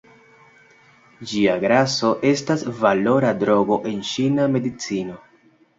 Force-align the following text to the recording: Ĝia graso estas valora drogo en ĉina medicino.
Ĝia 1.31 1.57
graso 1.65 2.11
estas 2.31 2.67
valora 2.81 3.35
drogo 3.45 3.79
en 3.93 4.05
ĉina 4.13 4.51
medicino. 4.57 5.25